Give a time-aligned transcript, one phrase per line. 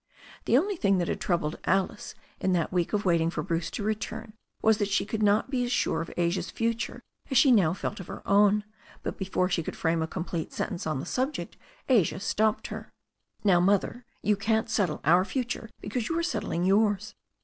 [0.45, 3.83] The only thing that had troubled Alice in that week of waiting for Bruce to
[3.83, 7.73] return was that she could not be as sure of Asia's future as she now
[7.73, 8.63] felt of her own,
[9.03, 11.55] but before she could frame a complete sentence on the subject
[11.87, 12.91] Asia stopped her.
[13.43, 17.13] "Now, Mother, you can't settle our future because you are settling yours.